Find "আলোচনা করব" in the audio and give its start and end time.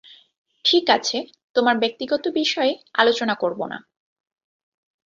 2.93-3.59